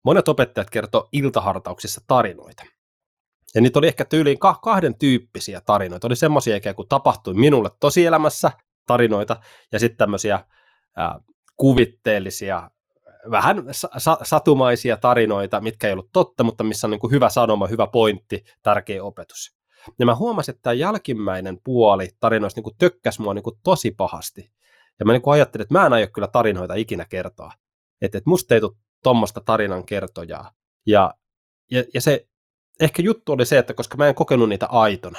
[0.04, 2.64] monet opettajat kertoo iltahartauksissa tarinoita.
[3.54, 6.06] Ja niitä oli ehkä tyyliin kahden tyyppisiä tarinoita.
[6.06, 8.50] Oli semmoisia ikään kuin tapahtui minulle tosielämässä
[8.86, 9.36] tarinoita,
[9.72, 10.44] ja sitten tämmöisiä
[10.96, 11.20] ää,
[11.56, 12.70] kuvitteellisia,
[13.30, 13.64] vähän
[13.98, 17.86] sa- satumaisia tarinoita, mitkä ei ollut totta, mutta missä on niin kuin hyvä sanoma, hyvä
[17.86, 19.58] pointti, tärkeä opetus.
[19.98, 23.90] Ja mä huomasin, että tämä jälkimmäinen puoli tarinoista niin kuin tökkäs mua niin kuin tosi
[23.90, 24.50] pahasti.
[24.98, 27.52] Ja mä niin ajattelin, että mä en aio kyllä tarinoita ikinä kertoa.
[28.02, 30.52] Että, että musta ei tule tuommoista tarinan kertojaa.
[30.86, 31.14] Ja,
[31.70, 32.28] ja, ja se
[32.80, 35.18] ehkä juttu oli se, että koska mä en kokenut niitä aitona.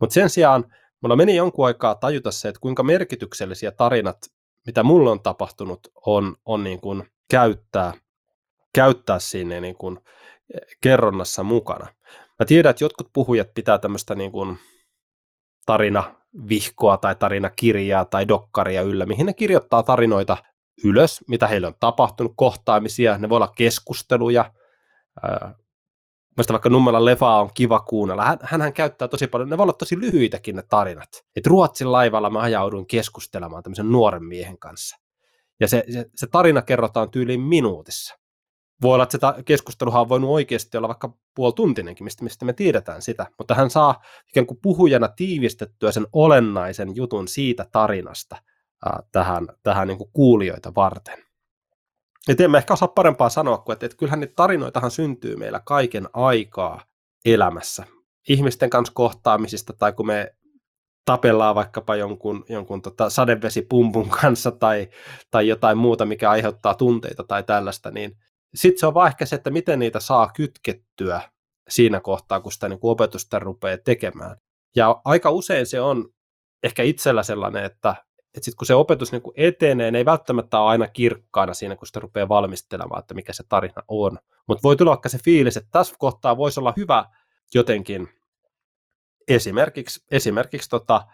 [0.00, 0.64] Mutta sen sijaan
[1.02, 4.18] mulla meni jonkun aikaa tajuta se, että kuinka merkityksellisiä tarinat,
[4.66, 7.92] mitä mulle on tapahtunut, on, on niin kuin käyttää,
[8.74, 9.98] käyttää siinä niin kuin
[10.80, 11.86] kerronnassa mukana.
[12.38, 14.58] Mä tiedän, että jotkut puhujat pitää tämmöistä niin kuin
[16.36, 20.36] tarinavihkoa tai tarinakirjaa tai dokkaria yllä, mihin ne kirjoittaa tarinoita
[20.84, 24.52] ylös, mitä heille on tapahtunut, kohtaamisia, ne voi olla keskusteluja.
[26.36, 28.24] Mielestäni vaikka Nummelan Lefaa on kiva kuunnella.
[28.24, 31.08] Hän, hän käyttää tosi paljon, ne voi olla tosi lyhyitäkin ne tarinat.
[31.36, 34.96] Et Ruotsin laivalla mä ajauduin keskustelemaan tämmöisen nuoren miehen kanssa.
[35.60, 38.18] Ja se, se, se tarina kerrotaan tyyliin minuutissa
[38.82, 43.02] voi olla, että se keskusteluhan on voinut oikeasti olla vaikka puolituntinenkin, mistä, mistä me tiedetään
[43.02, 48.36] sitä, mutta hän saa ikään kuin puhujana tiivistettyä sen olennaisen jutun siitä tarinasta
[48.84, 51.18] ää, tähän, tähän niin kuin kuulijoita varten.
[52.28, 55.60] Et en mä ehkä osaa parempaa sanoa kuin, että, että kyllähän niitä tarinoitahan syntyy meillä
[55.64, 56.80] kaiken aikaa
[57.24, 57.84] elämässä.
[58.28, 60.34] Ihmisten kanssa kohtaamisista tai kun me
[61.04, 64.88] tapellaan vaikkapa jonkun, jonkun tota sadevesipumpun kanssa tai,
[65.30, 68.16] tai jotain muuta, mikä aiheuttaa tunteita tai tällaista, niin
[68.56, 71.20] sitten se on vaan ehkä se, että miten niitä saa kytkettyä
[71.68, 74.36] siinä kohtaa, kun sitä niin opetusta rupeaa tekemään.
[74.76, 76.08] Ja aika usein se on
[76.62, 80.60] ehkä itsellä sellainen, että, että sitten kun se opetus niin kuin etenee, ne ei välttämättä
[80.60, 84.18] ole aina kirkkaana siinä, kun sitä rupeaa valmistelemaan, että mikä se tarina on.
[84.46, 87.04] Mutta voi tulla vaikka se fiilis, että tässä kohtaa voisi olla hyvä
[87.54, 88.08] jotenkin
[89.28, 91.06] esimerkiksi, esimerkiksi tota,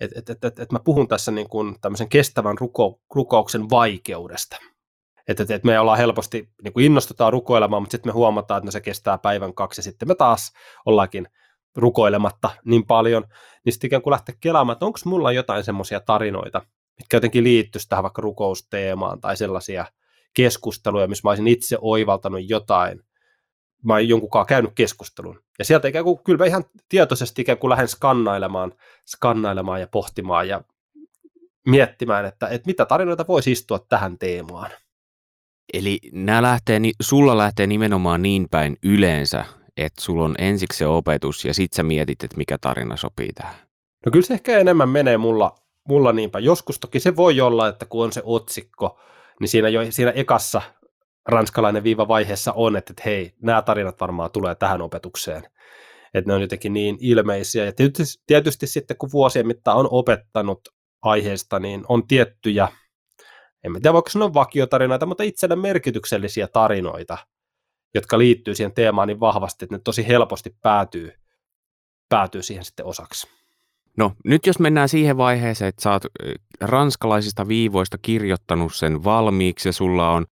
[0.00, 4.56] että et, et, et, et mä puhun tässä niin kuin tämmöisen kestävän ruko, rukouksen vaikeudesta.
[5.30, 8.70] Että, että, me ollaan helposti, niin kuin innostutaan rukoilemaan, mutta sitten me huomataan, että no
[8.70, 10.52] se kestää päivän kaksi ja sitten me taas
[10.86, 11.28] ollaankin
[11.76, 13.24] rukoilematta niin paljon,
[13.64, 16.62] niin sitten ikään kuin lähteä kelaamaan, että onko mulla jotain semmoisia tarinoita,
[16.98, 19.86] mitkä jotenkin liittyisi tähän vaikka rukousteemaan tai sellaisia
[20.34, 23.00] keskusteluja, missä mä olisin itse oivaltanut jotain,
[23.84, 25.40] mä oon jonkunkaan käynyt keskustelun.
[25.58, 28.72] Ja sieltä ikään kuin, kyllä mä ihan tietoisesti ikään kuin lähden skannailemaan,
[29.06, 30.60] skannailemaan ja pohtimaan ja
[31.66, 34.70] miettimään, että, että mitä tarinoita voisi istua tähän teemaan.
[35.72, 39.44] Eli nämä lähtee, sulla lähtee nimenomaan niin päin yleensä,
[39.76, 43.54] että sulla on ensiksi se opetus ja sit sä mietit, että mikä tarina sopii tähän.
[44.06, 45.54] No kyllä se ehkä enemmän menee mulla,
[45.88, 46.38] mulla niinpä.
[46.38, 49.00] Joskus toki se voi olla, että kun on se otsikko,
[49.40, 50.62] niin siinä, jo, siinä ekassa
[51.28, 55.42] ranskalainen viiva vaiheessa on, että, että hei, nämä tarinat varmaan tulee tähän opetukseen.
[56.14, 57.64] Että ne on jotenkin niin ilmeisiä.
[57.64, 60.60] Ja tietysti, tietysti sitten kun vuosien mittaan on opettanut
[61.02, 62.68] aiheesta, niin on tiettyjä
[63.64, 67.18] en tiedä voiko sanoa vakiotarinoita, mutta itselle merkityksellisiä tarinoita,
[67.94, 71.12] jotka liittyy siihen teemaan niin vahvasti, että ne tosi helposti päätyy,
[72.08, 73.26] päätyy siihen sitten osaksi.
[73.96, 76.02] No nyt jos mennään siihen vaiheeseen, että sä oot
[76.60, 80.26] ranskalaisista viivoista kirjoittanut sen valmiiksi ja sulla on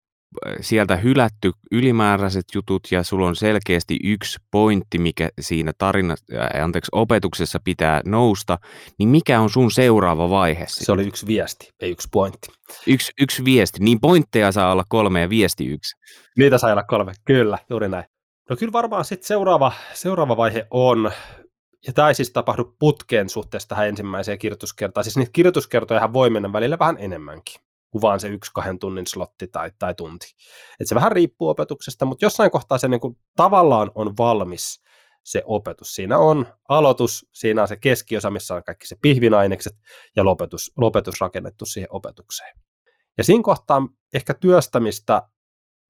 [0.61, 6.15] sieltä hylätty ylimääräiset jutut ja sulla on selkeästi yksi pointti, mikä siinä tarina,
[6.63, 8.59] anteeksi, opetuksessa pitää nousta,
[8.99, 10.65] niin mikä on sun seuraava vaihe?
[10.69, 12.49] Se oli yksi viesti, ei yksi pointti.
[12.87, 15.97] Yksi, yksi viesti, niin pointteja saa olla kolme ja viesti yksi.
[16.39, 18.05] Niitä saa olla kolme, kyllä, juuri näin.
[18.51, 21.11] No kyllä varmaan sitten seuraava, seuraava vaihe on,
[21.87, 25.05] ja tämä ei siis tapahdu putkeen suhteessa tähän ensimmäiseen kirjoituskertaan.
[25.05, 29.49] Siis niitä kirjoituskertoja voi mennä välillä vähän enemmänkin kuin vaan se yksi kahden tunnin slotti
[29.49, 30.27] tai, tai tunti.
[30.81, 34.83] Et se vähän riippuu opetuksesta, mutta jossain kohtaa se niin kuin tavallaan on valmis
[35.23, 35.95] se opetus.
[35.95, 39.77] Siinä on aloitus, siinä on se keskiosa, missä on kaikki se pihvinainekset
[40.17, 42.59] ja lopetus, lopetus rakennettu siihen opetukseen.
[43.19, 45.23] Ja siinä kohtaa ehkä työstämistä,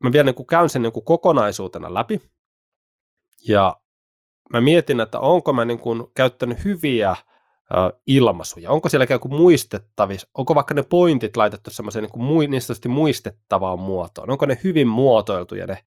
[0.04, 2.22] mä vielä niin kuin käyn sen niin kuin kokonaisuutena läpi
[3.48, 3.76] ja
[4.52, 7.16] mä mietin, että onko mä niin kuin käyttänyt hyviä
[8.06, 8.70] ilmaisuja?
[8.70, 14.30] Onko siellä kuin muistettavissa, onko vaikka ne pointit laitettu semmoiseen niin, kuin niin muistettavaan muotoon?
[14.30, 15.78] Onko ne hyvin muotoiltuja ne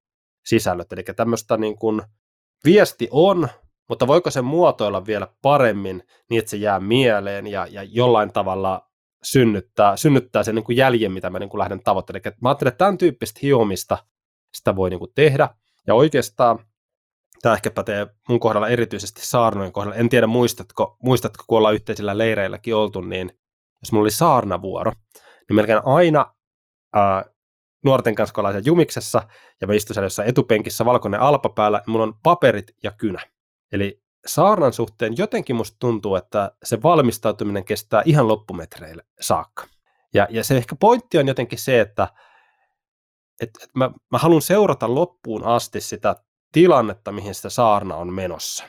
[0.45, 0.93] sisällöt?
[0.93, 2.01] Eli tämmöistä niin kuin,
[2.65, 3.47] viesti on,
[3.89, 8.87] mutta voiko se muotoilla vielä paremmin niin, että se jää mieleen ja, ja jollain tavalla
[9.23, 12.33] synnyttää, synnyttää sen niin kuin jäljen, mitä mä niin kuin lähden tavoittelemaan.
[12.41, 13.97] Mä ajattelen, että tämän tyyppistä hiomista
[14.53, 15.49] sitä voi niin kuin tehdä.
[15.87, 16.59] Ja oikeastaan
[17.41, 19.95] Tämä ehkä pätee mun kohdalla erityisesti saarnojen kohdalla.
[19.95, 23.31] En tiedä, muistatko, muistatko kun ollaan yhteisillä leireilläkin oltu, niin
[23.81, 24.91] jos mulla oli saarnavuoro,
[25.49, 26.33] niin melkein aina
[26.93, 27.25] ää,
[27.83, 29.23] nuorten kanssa, kun ollaan jumiksessa,
[29.61, 33.19] ja mä istun siellä jossain etupenkissä valkoinen alpa päällä, niin mulla on paperit ja kynä.
[33.71, 39.67] Eli saarnan suhteen jotenkin musta tuntuu, että se valmistautuminen kestää ihan loppumetreille saakka.
[40.13, 42.07] Ja, ja se ehkä pointti on jotenkin se, että
[43.41, 46.15] et, et mä, mä haluan seurata loppuun asti sitä
[46.51, 48.63] tilannetta, mihin sitä saarna on menossa.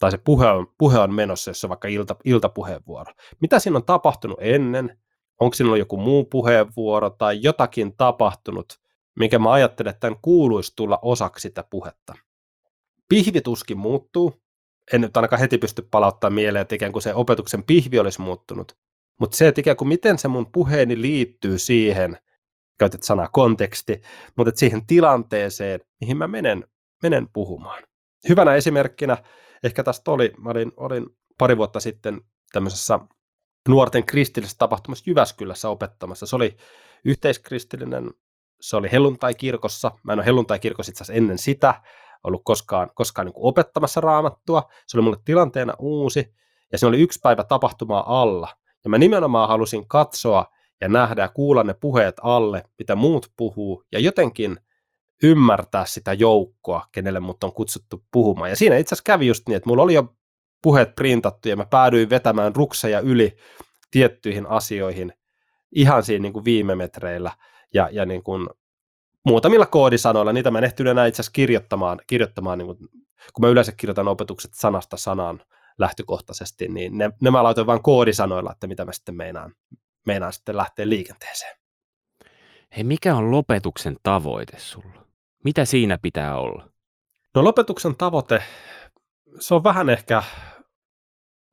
[0.00, 3.12] Tai se puhe on, puhe on menossa, jos on vaikka ilta, iltapuheenvuoro.
[3.40, 4.98] Mitä siinä on tapahtunut ennen,
[5.40, 8.80] onko sinulla joku muu puheenvuoro tai jotakin tapahtunut,
[9.18, 12.14] mikä mä ajattelen, että tämän kuuluisi tulla osaksi sitä puhetta.
[13.08, 14.34] Pihvituskin muuttuu,
[14.92, 18.76] en nyt ainakaan heti pysty palauttamaan mieleen, että ikään kuin se opetuksen pihvi olisi muuttunut,
[19.20, 22.18] mutta se, että ikään kuin miten se mun puheeni liittyy siihen,
[22.78, 24.00] käytät sanaa konteksti,
[24.36, 26.64] mutta siihen tilanteeseen, mihin mä menen,
[27.02, 27.82] menen puhumaan.
[28.28, 29.16] Hyvänä esimerkkinä
[29.62, 31.06] ehkä tästä oli, mä olin, olin
[31.38, 32.20] pari vuotta sitten
[32.52, 32.98] tämmöisessä
[33.68, 36.26] nuorten kristillisessä tapahtumassa Jyväskylässä opettamassa.
[36.26, 36.56] Se oli
[37.04, 38.10] yhteiskristillinen,
[38.60, 39.90] se oli helluntai-kirkossa.
[40.02, 41.82] Mä en ole helluntai-kirkossa itse asiassa ennen sitä
[42.24, 44.70] ollut koskaan, koskaan niin opettamassa raamattua.
[44.86, 46.34] Se oli mulle tilanteena uusi,
[46.72, 48.48] ja se oli yksi päivä tapahtumaa alla.
[48.84, 50.46] Ja mä nimenomaan halusin katsoa
[50.80, 54.56] ja nähdä ja kuulla ne puheet alle, mitä muut puhuu, ja jotenkin
[55.22, 58.50] ymmärtää sitä joukkoa, kenelle mut on kutsuttu puhumaan.
[58.50, 60.14] Ja siinä itse asiassa kävi just niin, että mulla oli jo
[60.62, 63.36] puheet printattu ja mä päädyin vetämään rukseja yli
[63.90, 65.12] tiettyihin asioihin
[65.72, 67.32] ihan siinä niin kuin viime metreillä
[67.74, 68.48] ja, ja niin kuin
[69.24, 72.78] muutamilla koodisanoilla, niitä mä en ehtinyt enää itse asiassa kirjoittamaan, kirjoittamaan niin kuin,
[73.34, 75.42] kun mä yleensä kirjoitan opetukset sanasta sanaan
[75.78, 79.54] lähtökohtaisesti, niin ne, ne mä laitoin vain koodisanoilla, että mitä mä sitten meinaan,
[80.06, 81.58] meinaan sitten lähteä liikenteeseen.
[82.76, 85.07] Hei, mikä on lopetuksen tavoite sulla?
[85.44, 86.68] Mitä siinä pitää olla?
[87.34, 88.42] No lopetuksen tavoite,
[89.40, 90.22] se on vähän ehkä,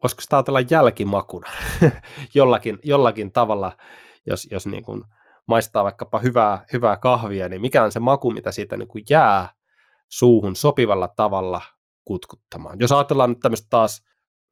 [0.04, 1.50] voisiko sitä ajatella jälkimakuna
[2.34, 3.78] jollakin, jollakin tavalla,
[4.26, 5.04] jos, jos niin kuin
[5.48, 9.50] maistaa vaikkapa hyvää, hyvää kahvia, niin mikä on se maku, mitä siitä niin kuin jää
[10.10, 11.62] suuhun sopivalla tavalla
[12.06, 12.80] kutkuttamaan.
[12.80, 14.04] Jos ajatellaan nyt tämmöistä taas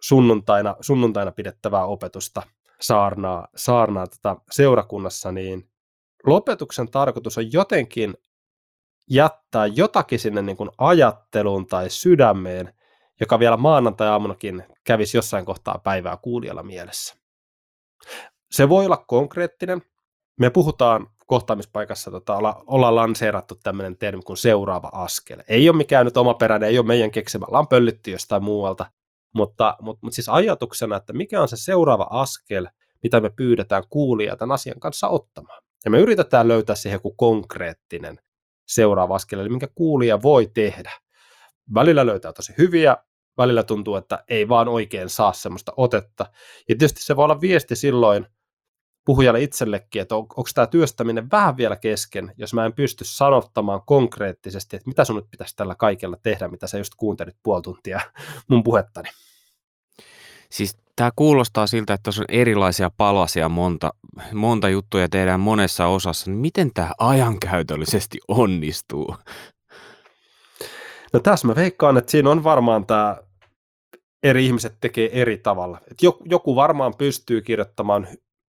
[0.02, 2.42] sunnuntaina, sunnuntaina pidettävää opetusta,
[2.82, 5.70] saarnaa, saarnaa tota seurakunnassa, niin
[6.26, 8.14] lopetuksen tarkoitus on jotenkin
[9.10, 12.74] jättää jotakin sinne niin kuin ajatteluun tai sydämeen,
[13.20, 17.16] joka vielä maanantai-aamunakin kävisi jossain kohtaa päivää kuulijalla mielessä.
[18.52, 19.82] Se voi olla konkreettinen.
[20.40, 25.44] Me puhutaan kohtaamispaikassa, tota, olla, ollaan lanseerattu tämmöinen termi kuin seuraava askel.
[25.48, 28.86] Ei ole mikään nyt omaperäinen, ei ole meidän keksimä, ollaan pöllitty jostain muualta,
[29.34, 32.68] mutta, mutta, mutta siis ajatuksena, että mikä on se seuraava askel,
[33.04, 35.64] mitä me pyydetään kuulijaa tämän asian kanssa ottamaan.
[35.86, 38.20] Ja me yritetään löytää siihen joku konkreettinen
[38.74, 40.92] seuraava askel, eli minkä kuulija voi tehdä.
[41.74, 42.98] Välillä löytää tosi hyviä,
[43.38, 46.26] välillä tuntuu, että ei vaan oikein saa semmoista otetta.
[46.70, 48.28] Ja tietysti se voi olla viesti silloin
[49.06, 53.82] puhujalle itsellekin, että on, onko tämä työstäminen vähän vielä kesken, jos mä en pysty sanottamaan
[53.86, 58.02] konkreettisesti, että mitä sun nyt pitäisi tällä kaikella tehdä, mitä sä just kuuntelit puoli tuntia
[58.48, 59.10] mun puhettani.
[60.50, 63.94] Siis tämä kuulostaa siltä, että on erilaisia palasia, monta,
[64.34, 66.32] monta juttuja tehdään monessa osassa.
[66.32, 69.16] Niin miten tämä ajankäytöllisesti onnistuu?
[71.14, 73.18] No tässä mä veikkaan, että siinä on varmaan tämä
[74.24, 75.78] eri ihmiset tekee eri tavalla.
[75.92, 78.08] Et joku varmaan pystyy kirjoittamaan,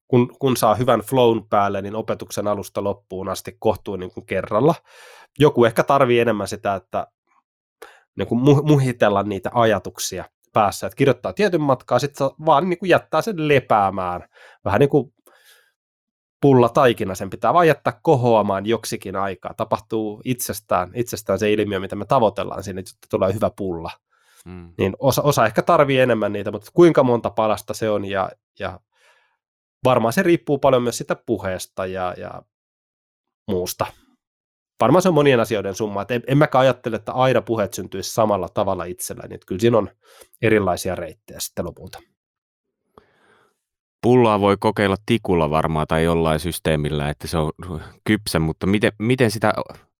[0.08, 4.74] kun, kun saa hyvän flown päälle, niin opetuksen alusta loppuun asti kohtuu niin kuin kerralla.
[5.38, 7.06] Joku ehkä tarvii enemmän sitä, että
[8.18, 13.22] niin kuin muhitella niitä ajatuksia päässä, että kirjoittaa tietyn matkaa, sitten vaan niin kuin jättää
[13.22, 14.28] sen lepäämään.
[14.64, 15.14] Vähän niin kuin
[16.40, 19.54] pulla taikina, sen pitää vain jättää kohoamaan joksikin aikaa.
[19.54, 23.90] Tapahtuu itsestään, itsestään se ilmiö, mitä me tavoitellaan sinne, että tulee hyvä pulla.
[24.44, 24.74] Hmm.
[24.78, 28.80] Niin osa, osa ehkä tarvii enemmän niitä, mutta kuinka monta palasta se on ja, ja
[29.84, 32.42] varmaan se riippuu paljon myös sitä puheesta ja, ja
[33.48, 33.86] muusta
[34.82, 38.14] varmaan se on monien asioiden summa, että en, en mäkään ajattele, että aina puheet syntyisi
[38.14, 39.88] samalla tavalla itselläni, niin että kyllä siinä on
[40.42, 41.98] erilaisia reittejä sitten lopulta.
[44.02, 47.52] Pullaa voi kokeilla tikulla varmaan tai jollain systeemillä, että se on
[48.04, 49.52] kypsä, mutta miten, miten sitä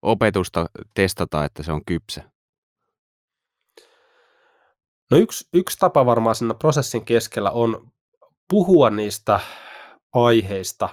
[0.03, 2.23] opetusta testataan, että se on kypsä?
[5.11, 7.89] No yksi, yksi tapa varmaan siinä prosessin keskellä on
[8.49, 9.41] puhua niistä
[10.13, 10.89] aiheista,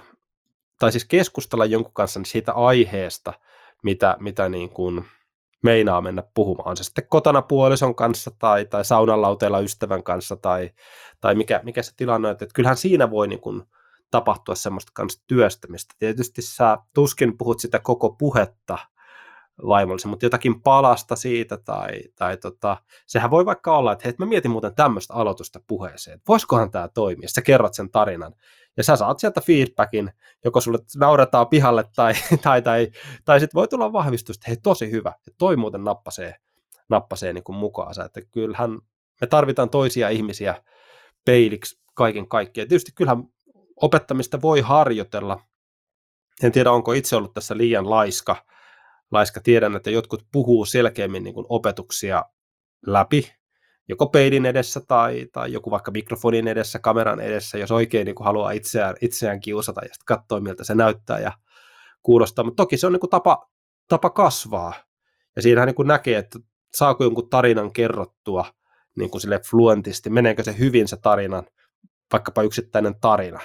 [0.78, 3.32] tai siis keskustella jonkun kanssa siitä aiheesta–
[3.82, 5.04] mitä, mitä niin kuin
[5.62, 6.76] meinaa mennä puhumaan.
[6.76, 10.70] Se sitten kotona puolison kanssa tai, tai saunalauteella ystävän kanssa tai,
[11.20, 12.32] tai mikä, mikä se tilanne on.
[12.32, 13.62] Että kyllähän siinä voi niin kuin
[14.10, 15.94] tapahtua semmoista kanssa työstämistä.
[15.98, 18.78] Tietysti sä tuskin puhut sitä koko puhetta
[19.66, 24.26] vaimollesi, mutta jotakin palasta siitä tai, tai tota, sehän voi vaikka olla, että hei, mä
[24.26, 28.34] mietin muuten tämmöistä aloitusta puheeseen, voisikohan tämä toimia, sä kerrot sen tarinan.
[28.76, 30.10] Ja sä saat sieltä feedbackin,
[30.44, 32.90] joko sulle nauretaan pihalle tai, tai, tai,
[33.24, 36.36] tai sitten voi tulla vahvistus, että hei tosi hyvä, että toi muuten nappasee,
[36.88, 38.78] nappasee niin kuin mukaansa, että kyllähän
[39.20, 40.62] me tarvitaan toisia ihmisiä
[41.24, 42.68] peiliksi kaiken kaikkiaan.
[42.68, 43.24] Tietysti kyllähän
[43.76, 45.40] opettamista voi harjoitella,
[46.42, 48.36] en tiedä onko itse ollut tässä liian laiska,
[49.10, 49.40] laiska.
[49.40, 52.24] tiedän, että jotkut puhuu selkeämmin niin kuin opetuksia
[52.86, 53.32] läpi,
[53.88, 58.24] joko peilin edessä tai, tai joku vaikka mikrofonin edessä, kameran edessä, jos oikein niin kuin
[58.24, 61.32] haluaa itseään, itseään kiusata ja sitten katsoa, miltä se näyttää ja
[62.02, 62.44] kuulostaa.
[62.44, 63.50] Mutta toki se on niin kuin tapa,
[63.88, 64.74] tapa kasvaa.
[65.36, 66.38] Ja siinähän niin kuin näkee, että
[66.74, 68.44] saako jonkun tarinan kerrottua
[68.96, 71.46] niin kuin sille fluentisti, meneekö se hyvin se tarinan,
[72.12, 73.40] vaikkapa yksittäinen tarina.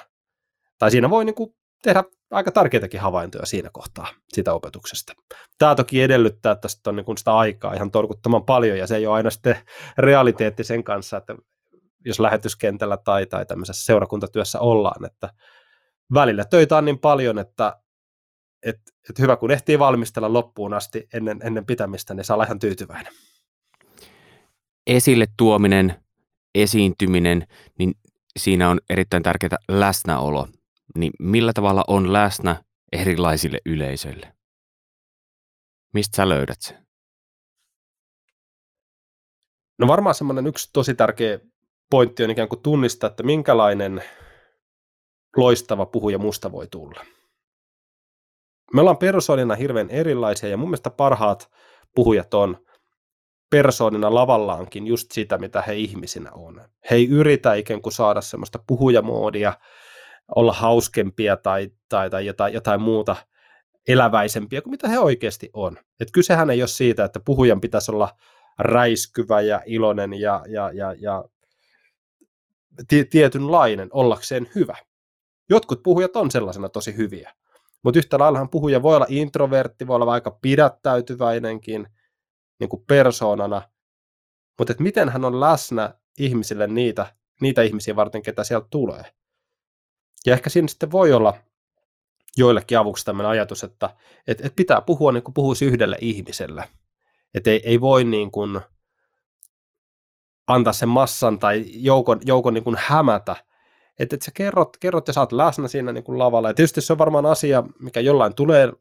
[0.78, 5.14] Tai siinä voi niin kuin tehdä aika tärkeitäkin havaintoja siinä kohtaa sitä opetuksesta.
[5.58, 9.08] Tämä toki edellyttää, että tästä on niin sitä aikaa ihan torkuttoman paljon, ja se ei
[9.08, 9.58] ole aina sitten
[9.98, 11.36] realiteetti sen kanssa, että
[12.06, 15.30] jos lähetyskentällä tai, tai tämmöisessä seurakuntatyössä ollaan, että
[16.14, 17.78] välillä töitä on niin paljon, että
[18.64, 18.78] et,
[19.10, 23.14] et hyvä kun ehtii valmistella loppuun asti ennen, ennen pitämistä, niin saa olla ihan tyytyväinen.
[24.88, 25.96] Esille tuominen,
[26.56, 27.48] esiintyminen,
[27.80, 27.94] niin
[28.40, 30.48] siinä on erittäin tärkeää läsnäolo
[30.96, 34.34] niin millä tavalla on läsnä erilaisille yleisöille?
[35.94, 36.86] Mistä sä löydät sen?
[39.80, 41.40] No varmaan semmoinen yksi tosi tärkeä
[41.90, 44.04] pointti on ikään kuin tunnistaa, että minkälainen
[45.38, 47.06] loistava puhuja musta voi tulla.
[48.74, 51.52] Me ollaan persoonina hirveän erilaisia ja mun mielestä parhaat
[51.96, 52.66] puhujat on
[53.50, 56.62] persoonina lavallaankin just sitä, mitä he ihmisinä on.
[56.92, 59.54] He ei yritä ikään kuin saada semmoista puhujamoodia,
[60.36, 63.16] olla hauskempia tai, tai, tai jotain, jotain muuta
[63.88, 65.78] eläväisempiä kuin mitä he oikeasti on.
[66.00, 68.10] Et kysehän ei ole siitä, että puhujan pitäisi olla
[68.60, 71.24] räiskyvä ja iloinen ja, ja, ja, ja
[73.10, 74.78] tietynlainen ollakseen hyvä.
[75.50, 77.34] Jotkut puhujat on sellaisena tosi hyviä,
[77.84, 81.88] mutta yhtä laillahan puhuja voi olla introvertti, voi olla aika pidättäytyväinenkin
[82.60, 83.62] niin kuin persoonana,
[84.60, 89.04] mutta miten hän on läsnä ihmisille niitä, niitä ihmisiä varten, ketä sieltä tulee.
[90.26, 91.34] Ja ehkä siinä sitten voi olla
[92.38, 93.90] joillekin avuksi tämmöinen ajatus, että,
[94.28, 96.64] että, että pitää puhua niin kuin puhuisi yhdelle ihmiselle.
[97.34, 98.60] Että ei, ei voi niin kuin
[100.48, 103.36] antaa sen massan tai joukon, joukon niin kuin hämätä.
[104.00, 106.50] Että, että sä kerrot, kerrot ja saat läsnä siinä niin kuin lavalla.
[106.50, 108.72] Ja tietysti se on varmaan asia, mikä jollain tulee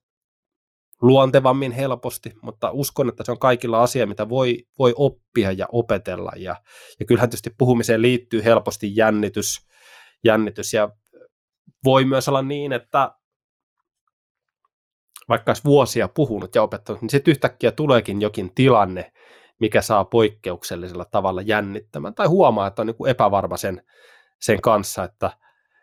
[1.03, 6.33] luontevammin helposti, mutta uskon, että se on kaikilla asia, mitä voi, voi oppia ja opetella.
[6.37, 6.57] Ja,
[7.01, 9.67] ja kyllähän tietysti puhumiseen liittyy helposti jännitys,
[10.25, 10.89] jännitys ja
[11.85, 13.15] voi myös olla niin, että
[15.29, 19.13] vaikka olisi vuosia puhunut ja opettanut, niin sitten yhtäkkiä tuleekin jokin tilanne,
[19.61, 23.83] mikä saa poikkeuksellisella tavalla jännittämään, tai huomaa, että on niin kuin epävarma sen,
[24.41, 25.31] sen kanssa, että,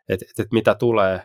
[0.10, 1.24] että, että, että mitä tulee.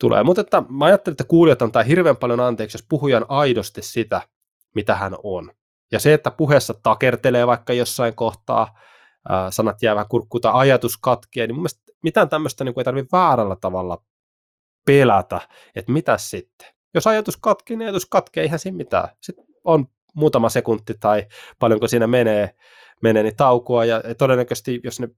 [0.00, 0.22] tulee.
[0.22, 4.20] Mutta että mä ajattelin, että kuulijat antaa hirveän paljon anteeksi, jos puhujan aidosti sitä,
[4.74, 5.52] mitä hän on.
[5.92, 8.78] Ja se, että puheessa takertelee vaikka jossain kohtaa,
[9.50, 13.16] sanat jäävät kurkkuun tai ajatus katkia, niin mun mielestä mitään tämmöistä niin kuin ei tarvitse
[13.16, 14.04] väärällä tavalla
[14.86, 15.40] pelätä,
[15.74, 16.68] että mitä sitten.
[16.94, 19.08] Jos ajatus katkee, niin ajatus katkee, eihän siinä mitään.
[19.20, 21.26] Sitten on muutama sekunti tai
[21.58, 22.54] paljonko siinä menee,
[23.02, 25.08] menee niin taukoa ja todennäköisesti, jos ne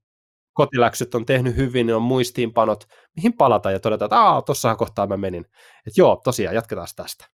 [0.53, 2.85] kotiläksyt on tehnyt hyvin, niin on muistiinpanot,
[3.17, 5.45] mihin palata ja todeta, että aah, tossahan kohtaa mä menin.
[5.87, 7.27] Että joo, tosiaan, jatketaan tästä.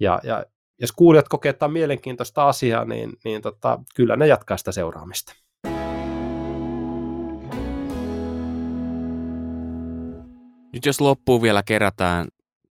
[0.00, 0.44] Ja, ja
[0.80, 5.32] jos kuulijat kokee, että on mielenkiintoista asiaa, niin, niin tota, kyllä ne jatkaa sitä seuraamista.
[10.74, 12.28] Nyt jos loppuun vielä kerätään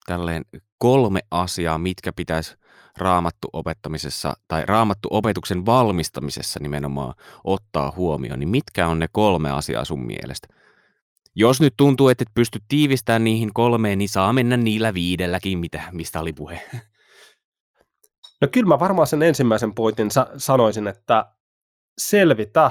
[0.06, 0.44] tälleen
[0.78, 2.56] kolme asiaa, mitkä pitäisi
[2.98, 9.84] raamattu opettamisessa tai raamattu opetuksen valmistamisessa nimenomaan ottaa huomioon, niin mitkä on ne kolme asiaa
[9.84, 10.48] sun mielestä?
[11.34, 15.82] Jos nyt tuntuu, että et pysty tiivistämään niihin kolmeen, niin saa mennä niillä viidelläkin, mitä,
[15.92, 16.60] mistä oli puhe.
[18.40, 21.26] No kyllä mä varmaan sen ensimmäisen pointin sa- sanoisin, että
[21.98, 22.70] selvitä,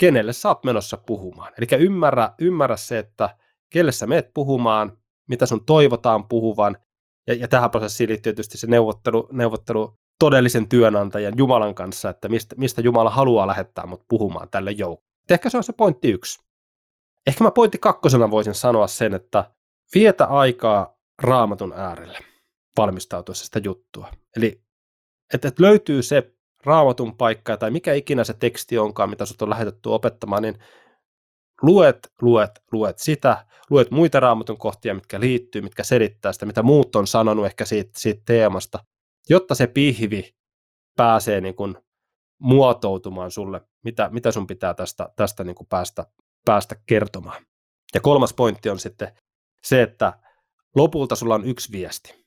[0.00, 1.52] kenelle sä oot menossa puhumaan.
[1.58, 3.36] Eli ymmärrä, ymmärrä se, että
[3.74, 6.76] kelle sä meet puhumaan, mitä sun toivotaan puhuvan,
[7.26, 12.54] ja, ja tähän prosessiin liittyy tietysti se neuvottelu, neuvottelu todellisen työnantajan Jumalan kanssa, että mistä,
[12.58, 15.14] mistä Jumala haluaa lähettää mut puhumaan tälle joukkoon.
[15.30, 16.38] Ehkä se on se pointti yksi.
[17.26, 19.50] Ehkä mä pointti kakkosena voisin sanoa sen, että
[19.94, 22.18] vietä aikaa raamatun äärelle
[22.76, 24.08] valmistautuessa sitä juttua.
[24.36, 24.62] Eli
[25.34, 26.32] että, että löytyy se
[26.64, 30.58] raamatun paikka tai mikä ikinä se teksti onkaan, mitä sut on lähetetty opettamaan, niin
[31.62, 36.96] luet, luet, luet sitä, luet muita raamatun kohtia, mitkä liittyy, mitkä selittää sitä, mitä muut
[36.96, 38.84] on sanonut ehkä siitä, siitä teemasta,
[39.28, 40.34] jotta se pihvi
[40.96, 41.76] pääsee niin kuin
[42.38, 46.06] muotoutumaan sulle, mitä, mitä sun pitää tästä, tästä niin kuin päästä,
[46.44, 47.42] päästä kertomaan.
[47.94, 49.12] Ja kolmas pointti on sitten
[49.62, 50.12] se, että
[50.76, 52.24] lopulta sulla on yksi viesti.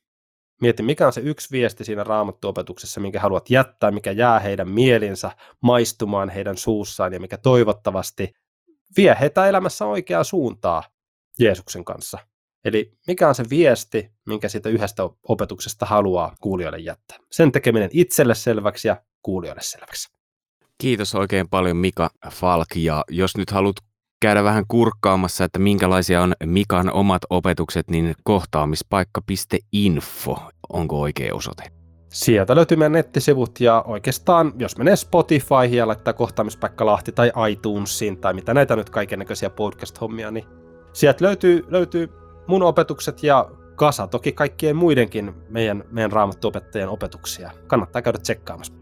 [0.61, 5.31] Mieti, mikä on se yksi viesti siinä raamattuopetuksessa, minkä haluat jättää, mikä jää heidän mielinsä
[5.61, 8.33] maistumaan heidän suussaan ja mikä toivottavasti
[8.97, 10.83] vie heitä elämässä oikeaa suuntaa
[11.39, 12.17] Jeesuksen kanssa.
[12.65, 17.17] Eli mikä on se viesti, minkä siitä yhdestä opetuksesta haluaa kuulijoille jättää.
[17.31, 20.09] Sen tekeminen itselle selväksi ja kuulijoille selväksi.
[20.77, 23.75] Kiitos oikein paljon Mika Falk ja jos nyt haluat
[24.21, 31.76] käydä vähän kurkkaamassa, että minkälaisia on Mikan omat opetukset, niin kohtaamispaikka.info onko oikea osoite?
[32.09, 38.17] Sieltä löytyy meidän nettisivut ja oikeastaan, jos menee Spotifyhin ja laittaa kohtaamispaikka Lahti tai iTunesiin
[38.17, 40.45] tai mitä näitä nyt kaikennäköisiä podcast-hommia, niin
[40.93, 42.09] sieltä löytyy, löytyy
[42.47, 47.51] mun opetukset ja kasa toki kaikkien muidenkin meidän, meidän raamattuopettajien opetuksia.
[47.67, 48.73] Kannattaa käydä tsekkaamassa.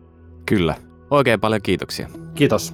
[0.45, 0.76] Kyllä.
[1.11, 2.09] Oikein paljon kiitoksia.
[2.36, 2.73] Kiitos.